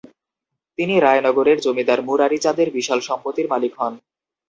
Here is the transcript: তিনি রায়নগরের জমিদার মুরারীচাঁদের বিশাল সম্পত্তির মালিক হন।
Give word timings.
তিনি 0.77 0.95
রায়নগরের 0.99 1.57
জমিদার 1.59 1.99
মুরারীচাঁদের 2.01 2.67
বিশাল 2.77 2.99
সম্পত্তির 3.07 3.47
মালিক 3.49 3.73
হন। 3.79 3.93